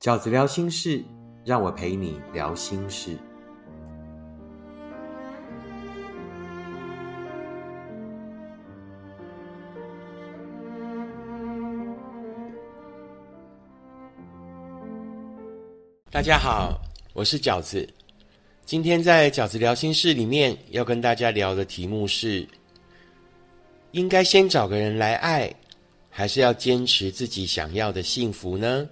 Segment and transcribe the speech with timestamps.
[0.00, 1.04] 饺子聊心事，
[1.44, 3.18] 让我陪你聊心事。
[16.10, 16.80] 大家好，
[17.12, 17.86] 我是饺子。
[18.64, 22.48] 今天在饺子聊心事里面要跟大家聊的题目是：
[23.90, 25.54] 应该先找个人来爱，
[26.08, 28.88] 还是要坚持自己想要的幸福呢？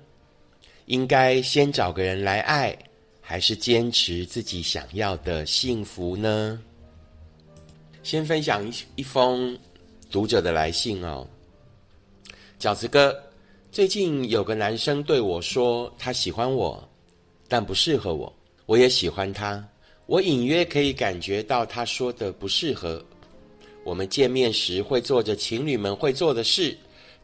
[0.89, 2.77] 应该先找个人来爱，
[3.20, 6.59] 还是坚持自己想要的幸福呢？
[8.02, 9.56] 先分享一一封
[10.10, 11.29] 读者的来信哦。
[12.59, 13.15] 饺子哥，
[13.70, 16.82] 最近有个男生对我说，他喜欢我，
[17.48, 18.34] 但不适合我。
[18.65, 19.62] 我也喜欢他，
[20.07, 23.05] 我隐约可以感觉到他说的不适合。
[23.84, 26.74] 我们见面时会做着情侣们会做的事，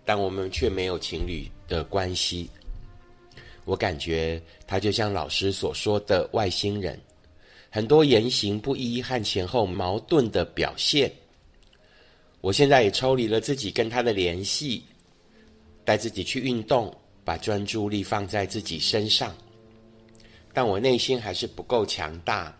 [0.05, 2.51] 但我们却没有情侣的关系。
[3.65, 7.01] 我感觉他就像老师所说的外星人，
[7.71, 11.11] 很多言行不一和前后矛盾的表现。
[12.41, 14.83] 我现在也抽离了自己跟他的联系，
[15.85, 16.95] 带自己去运动，
[17.25, 19.35] 把专注力放在自己身上。
[20.53, 22.55] 但我内心还是不够强大，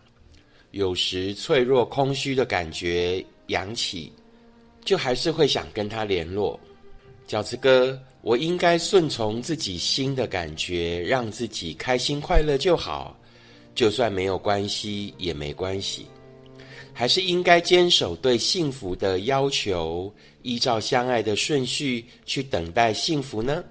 [0.71, 4.11] 有时脆弱、空虚的感觉扬起，
[4.83, 6.59] 就还是会想跟他联络。
[7.27, 7.99] 饺子哥。
[8.21, 13.15] 我应该顺从自己心的感觉，让自己开心快乐就好，
[13.75, 16.07] 就算没有关系也没关系。
[16.91, 23.63] 还是应该坚守对幸福的要求，依照相爱的顺序去等待幸福呢？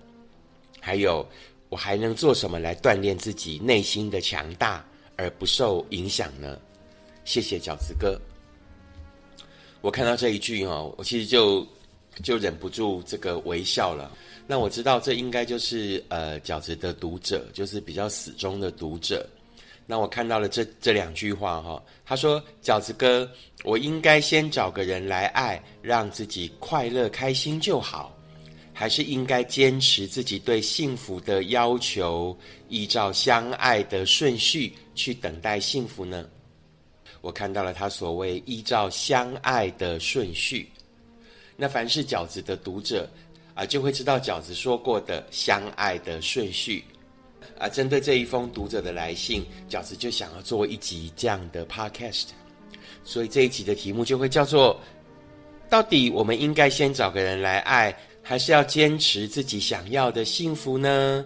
[0.79, 1.27] 还有，
[1.69, 6.57] 我还能做什么来锻炼自己内心的强大而不受影响呢？
[7.25, 8.21] 谢谢饺子哥。
[9.81, 11.67] 我看到这一句哦，我其实就
[12.23, 14.11] 就忍不住这个微笑了。
[14.47, 19.27] 那我知道这应该就是呃饺子的读者，就是比较死忠的读者。
[19.87, 23.31] 那我看到了这这两句话哈，他说：“饺子哥，
[23.65, 28.17] 我应该先找个人来爱，让自己快乐开心就好，
[28.73, 32.35] 还是应该坚持自己对幸福的要求，
[32.71, 36.27] 依照相爱的顺序去等待幸福呢？”
[37.21, 40.69] 我看到了他所谓依照相爱的顺序。
[41.57, 43.09] 那凡是饺子的读者。
[43.55, 46.85] 啊，就会知道饺子说过的相爱的顺序。
[47.57, 52.31] 啊，针对这一封读者的来信，饺子就想要做一集这样的 podcast。
[53.05, 54.77] 所以这一集的题目就会叫做：
[55.71, 61.25] 到底我们应该先找个人来爱，还是要坚持自己想要的幸福呢？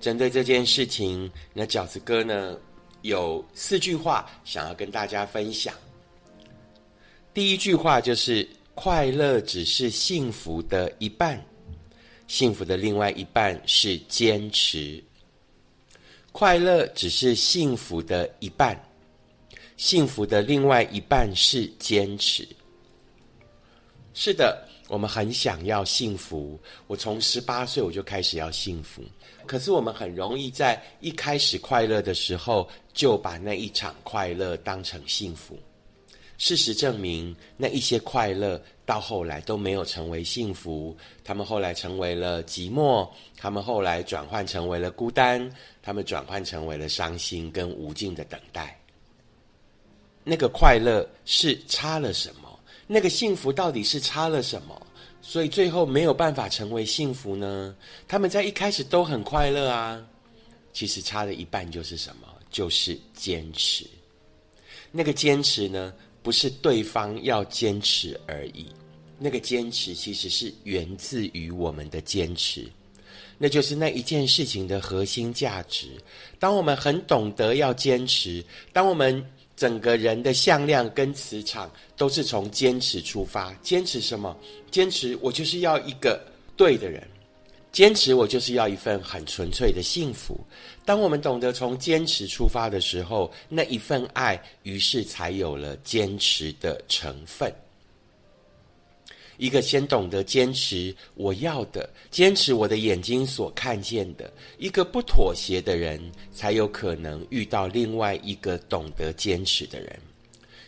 [0.00, 2.56] 针对这件事情，那饺子哥呢
[3.02, 5.72] 有四句话想要跟大家分享。
[7.32, 8.48] 第一句话就是：
[8.80, 11.44] 快乐只是幸福的一半。
[12.28, 15.02] 幸福的另外一半是坚持，
[16.30, 18.80] 快乐只是幸福的一半，
[19.76, 22.46] 幸福的另外一半是坚持。
[24.14, 26.56] 是的，我们很想要幸福。
[26.86, 29.02] 我从十八岁我就开始要幸福，
[29.44, 35.58] 可是我们很容易在一开始快乐的时候，就把那一场快乐当成幸福。
[36.38, 48.80] 事实证明，那一些快乐到后来都没有成为幸福，他们后来成为了寂寞，他们后来转换成为了孤单，他们转换成为了伤心跟无尽的等待。
[50.22, 52.58] 那个快乐是差了什么？
[52.86, 54.80] 那个幸福到底是差了什么？
[55.20, 57.74] 所以最后没有办法成为幸福呢？
[58.06, 60.00] 他们在一开始都很快乐啊，
[60.72, 62.28] 其实差了一半就是什么？
[62.48, 63.84] 就是坚持。
[64.92, 65.92] 那个坚持呢？
[66.28, 68.66] 不是对方要坚持而已，
[69.18, 72.70] 那个坚持其实是源自于我们的坚持，
[73.38, 75.88] 那就是那一件事情的核心价值。
[76.38, 78.44] 当我们很懂得要坚持，
[78.74, 79.24] 当我们
[79.56, 84.36] 整个人的向量跟磁场都是从坚持出发，坚持什么？
[84.70, 86.22] 坚持我就是要一个
[86.58, 87.02] 对的人。
[87.78, 90.36] 坚持，我就是要一份很纯粹的幸福。
[90.84, 97.54] 当我们懂得从坚持出发的时候，那一份爱，于是才有了坚持的成分。
[99.36, 104.28] 一个先懂得坚持我要的，坚持我的眼睛所看见的，
[104.58, 106.02] 一个不妥协的人，
[106.32, 109.96] 才有可能遇到另外一个懂得坚持的人。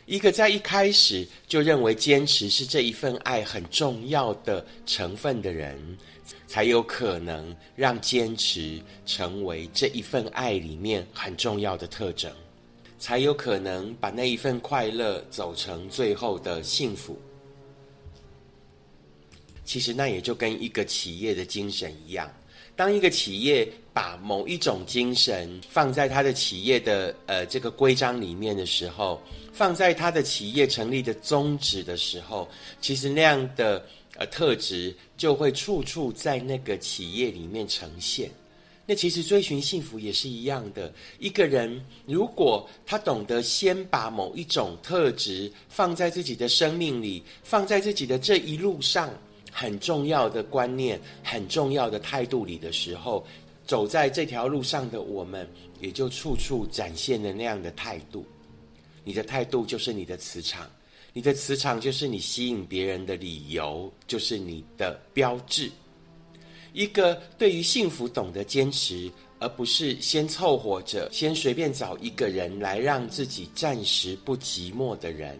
[0.07, 5.77] 一个在一开始就认为坚持是这一份爱很重要的成分的人。
[6.47, 12.31] 才有可能让坚持成为这一份爱里面很重要的特征，
[12.99, 17.19] 才有可能把那一份快乐走成最后的幸福。
[19.65, 22.29] 其实那也就跟一个企业的精神一样。
[22.75, 29.21] 当一个企业把某一种精神放在他的企业的呃这个规章里面的时候，
[29.53, 32.49] 放在他的企业成立的宗旨的时候，
[32.81, 33.85] 其实那样的
[34.17, 38.31] 呃特质就会处处在那个企业里面呈现。
[38.87, 40.93] 那其实追寻幸福也是一样的。
[41.21, 49.09] 一个人如果他懂得先把某一种特质放在自己的生命里，放在自己的这一路上
[49.53, 53.25] 很重要的观念、很重要的态度里的时候，
[53.65, 55.49] 走在这条路上的我们，
[55.81, 58.27] 也就处处展现了那样的态度。
[59.05, 60.69] 你的态度就是你的磁场，
[61.13, 65.71] 你的磁场就是你吸引别人的理由，就是你的标志。
[66.73, 69.11] 一个对于幸福懂得坚持，
[69.41, 75.37] 而不是先凑合着，先随便找一个人来让自己暂时不寂寞的人，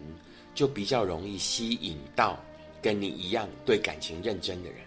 [0.53, 2.37] 就比较容易吸引到
[2.81, 4.79] 跟你一样对感情认真的人。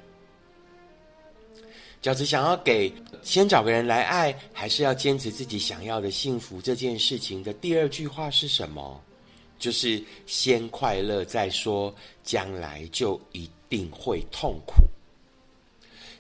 [2.03, 2.93] 饺子想要给
[3.23, 9.03] 先找个人来爱，还是要坚持自己想要的幸福这件事情的第二句话是什么？
[9.65, 14.75] 就是先快乐再说，将来就一定会痛苦。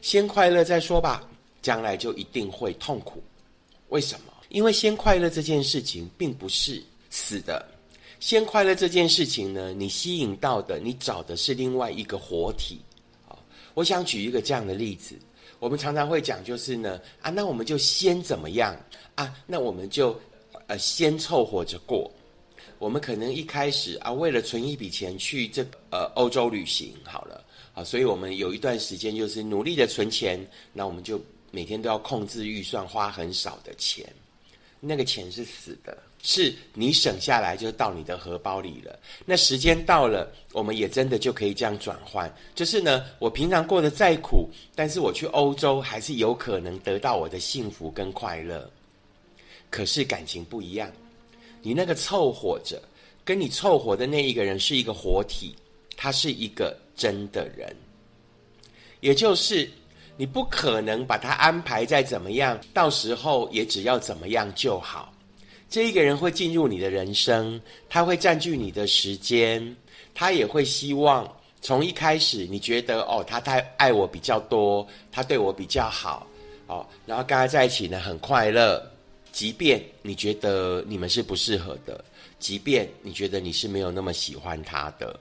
[0.00, 1.29] 先快乐再说吧，
[1.61, 3.23] 将来就一定会痛苦。
[3.91, 4.32] 为什么？
[4.49, 7.69] 因为先快乐这件事情并不是死的。
[8.19, 12.81] 先快乐这件事情呢，你吸引到的，你找的是另外一个活体。
[13.29, 13.37] 啊，
[13.75, 15.19] 我想举一个这样的例子。
[15.58, 18.75] 我们常常会讲，就是呢，啊，那我们就先怎么样
[19.17, 19.37] 啊？
[19.46, 20.19] 那我们就
[20.67, 22.11] 呃先凑合着过。
[22.84, 27.42] 我们可能一开始啊，为了存一笔钱去这呃欧洲旅行，好了。
[27.72, 30.38] 啊，所以我们有一段时间就是努力的存钱，
[30.70, 31.19] 那我们就
[31.50, 34.06] 每天都要控制预算，花很少的钱。
[34.81, 38.98] 那个钱是死的，是你省下来就到你的荷包里了。
[39.25, 42.31] 那时间到了，我们也真的就可以这样转换。
[42.54, 48.70] 就是呢，我平常过得再苦，但是我去欧洲还是有可能得到我的幸福跟快乐。
[49.70, 50.92] 可是感情不一样，
[51.64, 52.81] 你那个凑合着，
[53.25, 55.56] 跟你凑合的那一个人是一个活体，
[55.96, 56.78] 他是一个。
[56.96, 57.76] 真的人，
[59.00, 59.69] 也就是
[60.16, 65.12] 你不可能把他安排在怎么样，到时候也只要怎么样就好。
[65.69, 69.76] 这一个人会进入你的人生，他会占据你的时间，
[70.14, 71.28] 他也会希望
[71.60, 76.25] 从一开始你觉得哦，他太爱我比较多，他对我比较好
[76.69, 78.81] 哦，然后跟他在一起呢很快乐，
[79.34, 82.04] 即便你觉得你们是不适合的，
[82.38, 85.19] 即便你觉得你是没有那么喜欢他的。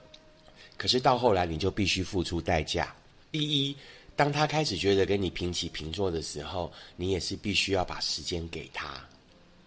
[0.78, 2.94] 可是到后来，你就必须付出代价。
[3.32, 3.76] 第一，
[4.16, 9.04] 当他开始觉得跟你平起平坐的时候，你也是必须要把时间给他，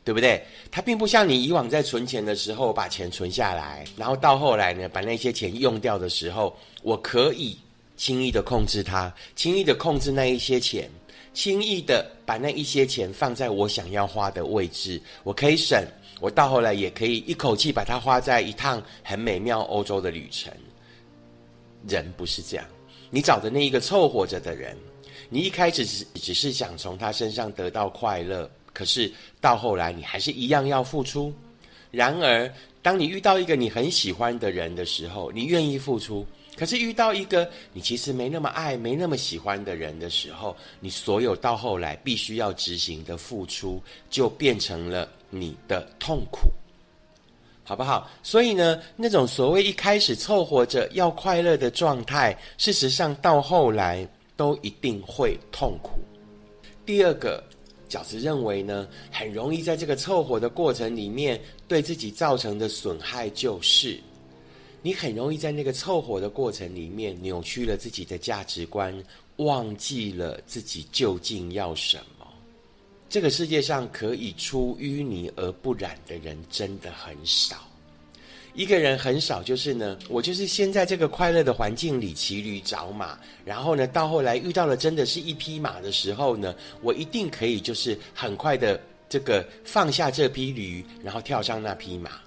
[0.05, 0.41] 对不对？
[0.71, 7.59] 他并不像你以往在存钱的时候把钱存下来，然后到后来呢，把那些钱用掉的时候，我可以
[7.97, 10.89] 轻易的控制他，轻易的控制那一些钱，
[11.37, 15.79] 轻易的把那一些钱放在我想要花的位置，我可以省。
[16.19, 20.51] 我到后来也可以一口气把它花在一趟很美妙欧洲的旅程。
[21.87, 22.65] 人不是这样，
[23.11, 24.75] 你找的那一个凑合着的人，
[25.29, 31.31] 你一开始只只是想从他身上得到快乐，可是到后来你还是一样要付出。
[31.91, 32.51] 然而，
[32.81, 36.25] 当你遇到一个你很喜欢的人的时候，你愿意付出；
[36.57, 46.49] 可是遇到一个你其实没那么爱、没那么喜欢的人的时候，你所有到后来必须要执行的付出，就变成了你的痛苦。
[47.69, 48.09] 好不好？
[48.23, 55.99] 所以呢，那种所谓一开始凑合着要快乐的状态，事实上到后来都一定会痛苦。
[56.85, 57.43] 第二个，
[57.89, 63.99] 饺子认为呢，很容易在这个凑合的过程里面，对自己造成的损害就是，
[64.87, 68.97] 你很容易在那个凑合的过程里面扭曲了自己的价值观，
[69.39, 72.25] 忘记了自己究竟要什么。
[73.09, 77.57] 这个世界上可以出淤泥而不染的人真的很少，
[78.55, 92.21] 一个人很少，就是呢，我就是先在这个快乐的环境里骑驴找马，然后呢，到后来遇到了真的是一匹马的时候呢，我一定可以就是很快的这个放下这匹驴，然后跳上那匹马。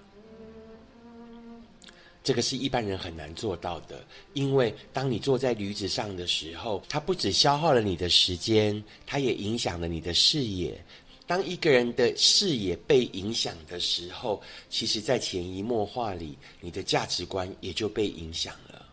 [2.30, 10.80] 这个是一般人很难做到的，因为当你坐在驴子上的时候，它不只消耗了你的时间，它也影响了你的视野。
[11.26, 18.86] 当一个人的视野被影响的时候，其实，在潜移默化里，你的价值观也就被影响了。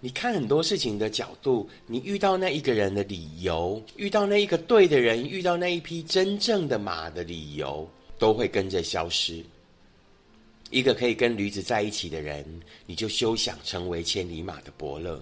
[0.00, 7.86] 你看很多事情的角度，你遇到那一个人的理由，遇到那一个对的人，遇到那一匹真正的马的理由，
[8.18, 9.44] 都会跟着消失。
[10.70, 12.44] 一个可以跟驴子在一起的人，
[12.86, 15.18] 你就休想成为千里马的伯乐；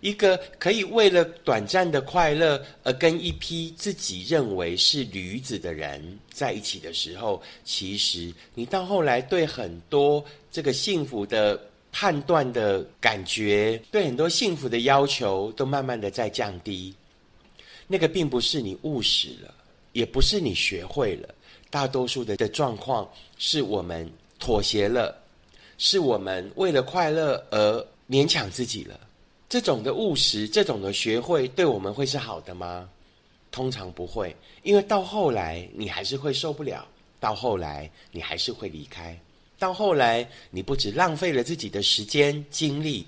[0.00, 11.60] 一个可以为了短暂的快乐而跟一批自己认为是驴子的人在一起的时候，其实你到后来对很多这个幸福的
[11.92, 16.92] 判断的感觉，对很多幸福的要求，都慢慢的在降低。
[17.86, 19.54] 那个并不是你务实了，
[19.92, 21.28] 也不是你学会了，
[21.68, 24.10] 大多数的的状况是我们
[24.42, 25.16] 妥协了，
[25.78, 28.98] 是我们为了快乐而勉强自己了。
[29.48, 32.90] 这种的务实，这种的学会，对我们会是好的吗？
[33.52, 34.34] 通常不会，
[34.64, 36.84] 因为到后来你还是会受不了，
[37.20, 39.16] 到后来你还是会离开，
[39.60, 43.06] 到后来你不止浪费了自己的时间精力，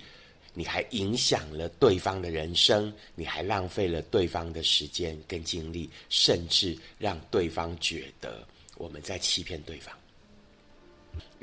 [0.52, 9.92] 你还影响了对方的人生，你还浪费了对方的时间跟精力，甚至让对方觉得我们在欺骗对方。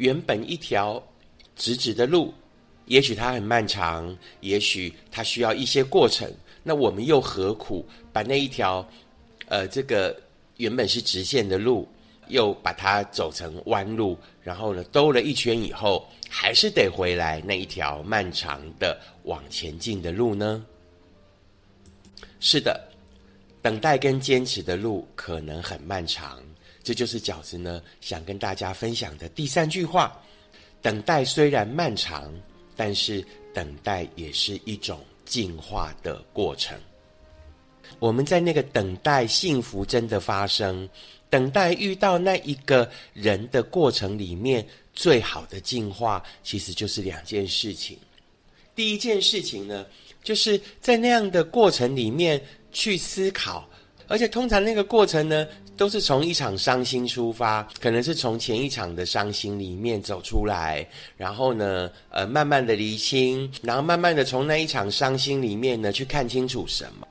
[0.01, 1.01] 原本一条
[1.55, 2.34] 直直的路。
[2.88, 6.27] 也许它很漫长，也许它需要一些过程。
[6.63, 8.86] 那我们又何苦把那一条，
[9.48, 10.20] 呃，这个
[10.58, 11.88] 原本是直线的路，
[12.29, 20.65] 又把它走成弯路，然后呢，兜了一圈以后，还是得回来那一条漫长的往前进的路呢？
[22.39, 22.89] 是的，
[23.62, 26.39] 等待跟坚持的路可能很漫长。
[26.83, 30.15] 这就是饺子呢想跟大家分享的第三句话：
[30.81, 32.33] 等待虽然漫长。
[32.73, 33.23] 但是
[33.53, 36.75] 等待也是一种进化的过程。
[38.00, 40.89] 我们在那个等待幸福真的发生、
[41.29, 48.00] 等待遇到那一个人的过程里面，最好的进化其实就是两件事情。
[48.73, 49.85] 第一件事情呢，
[50.23, 53.69] 就是在那样的过程里面去思考，
[54.07, 55.45] 而且通常那个过程呢。
[55.81, 67.07] 都是从一场伤心出发，可能是从前一场的伤心里面走出来，然后呢，呃，慢慢的厘清，然后慢慢的从那一场伤心里面呢，去看清楚什么，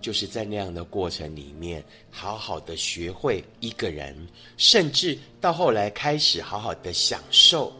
[0.00, 1.80] 就是在那样的过程里面，
[2.10, 4.16] 好好的学会一个人，
[4.56, 7.72] 甚至到后来开始好好的享受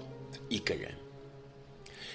[0.48, 0.88] 一个人，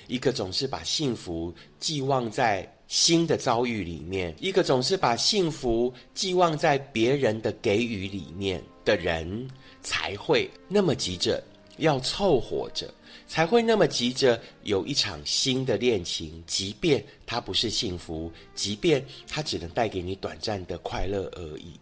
[0.07, 2.65] 一个总是把幸福寄望在。
[2.89, 9.47] 新的遭遇里面，一个总是把幸福寄望在别人的给予里面的人，
[9.83, 11.41] 才会那么急着
[11.77, 12.91] 要凑合着，
[13.27, 21.79] 才会那么急着有一场新的恋情，即便它不是幸福，即便它只能带给你短暂的快乐而已。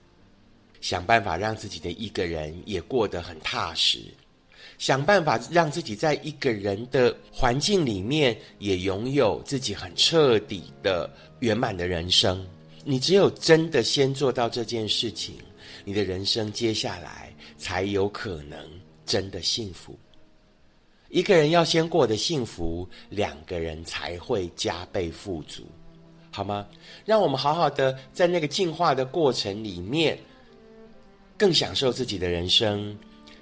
[0.82, 4.00] 想办法让自己的一个人也过得很踏实。
[4.78, 12.46] 想办法让自己在一个人的环境里面，也拥有自己很彻底的圆满的人生。
[12.84, 15.36] 你只有真的先做到这件事情，
[15.84, 18.58] 你的人生接下来才有可能
[19.06, 19.98] 真的幸福。
[21.10, 25.64] 一个人要先过得幸福，两个人才会加倍富足，
[26.32, 26.68] 好吗？
[27.04, 30.20] 让我们好好的在那个进化的过程里面，
[31.38, 32.98] 更享受自己的人生。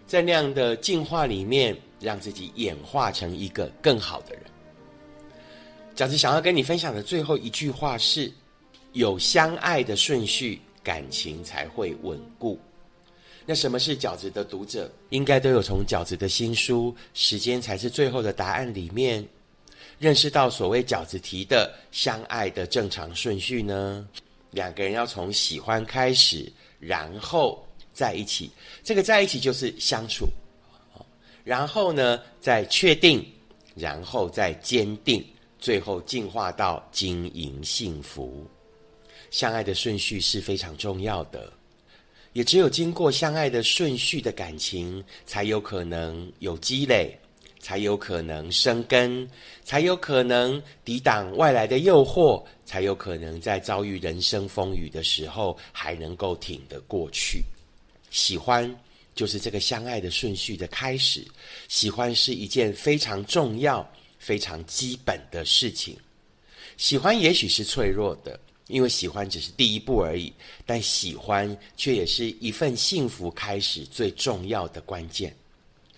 [0.07, 4.43] 在那样的进化里面，让自己演化成一个更好的人。
[5.95, 8.31] 饺子想要跟你分享的最后一句话是：
[8.93, 12.59] 有相爱的顺序，感情才会稳固。
[13.47, 14.91] 那什么是饺子的读者？
[15.09, 19.27] 应该都有从饺子的新书《时间才是最后的答案》里面，
[19.97, 24.07] 认识到所谓饺子提的相爱的正常顺序呢？
[24.51, 27.64] 两个人要从喜欢开始，然后。
[27.95, 28.51] 在一起，
[28.83, 30.27] 这个在一起就是相处，
[31.45, 33.25] 然后呢，再确定，
[33.73, 35.25] 然后再坚定，
[35.57, 38.45] 最后进化到经营幸福。
[39.31, 41.51] 相爱的顺序是非常重要的，
[42.33, 47.17] 也只有经过相爱的顺序的感情，才有可能有积累，
[47.59, 49.27] 才有可能生根，
[49.63, 57.43] 才有可能抵挡外来的诱惑，才有可能在遭遇人生风雨的时候，还能够挺得过去。
[58.15, 58.73] 喜欢
[59.13, 61.21] 就是这个相爱的顺序的开始。
[61.67, 63.85] 喜欢是一件非常重要、
[64.17, 65.97] 非常基本的事情。
[66.77, 70.31] 喜欢也许是脆弱的，因为喜欢只是第一步而已。
[70.65, 75.35] 但喜欢却也是一份幸福开始最重要的关键。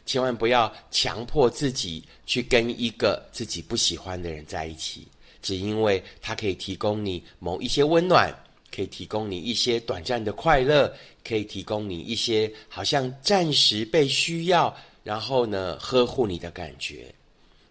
[0.08, 5.08] 千万不要强迫自己去跟一个自己不喜欢的人在一起，
[5.44, 8.34] 只因为他可以提供你某一些温暖。
[8.74, 10.94] 可以提供你一些短暂的快乐，
[11.24, 17.14] 可以提供你一些好像暂时被需要，然后呢呵护你的感觉，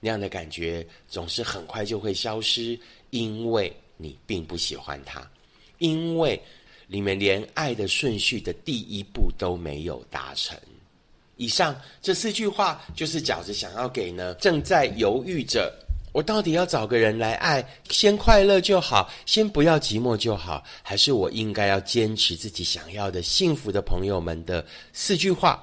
[0.01, 2.79] 那样的感觉总是很快就会消失，
[3.11, 5.29] 因为你并不喜欢他，
[5.79, 6.41] 因为
[6.87, 10.59] 你们连爱的顺序的第一步都没有达成。
[11.37, 15.73] 以上这四句话就是饺子想要给呢正在犹豫着。
[16.17, 25.63] 我到底要找个人来爱，先快乐就好，先不要寂寞就好，还是我应该要坚持自己想要的幸福的朋友们的四句话？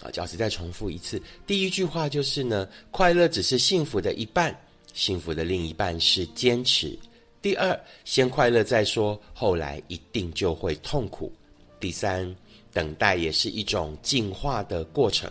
[0.00, 4.56] 啊，饺子再重复一次，第一句话就是呢，快乐只是幸福的一半，
[4.94, 6.96] 幸福的另一半是坚持。
[7.42, 11.32] 第二，先快乐再说，后来一定就会痛苦。
[11.80, 12.32] 第三，
[12.72, 15.28] 等待也是一种进化的过程。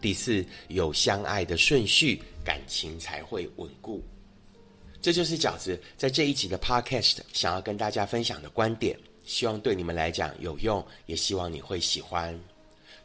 [0.00, 4.02] 第四，有相爱的顺序，感情才会稳固。
[5.02, 12.38] 这就是饺子在这一集的 Podcast 想要跟大家分享的观点，希望对你们来讲有用，也希望你会喜欢。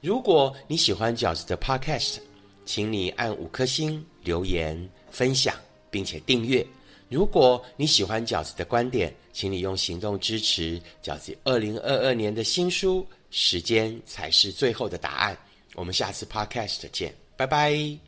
[0.01, 2.17] 如果你喜欢饺子的 Podcast，
[2.65, 5.55] 请你按五颗星、留言、分享，
[5.89, 6.65] 并且订阅。
[7.07, 15.33] 如果你喜欢饺子的观点，请你用行动支持饺子二零二二年的新书《时间才是最后的答案》。
[15.75, 18.04] 我们下次 Podcast 见，拜拜。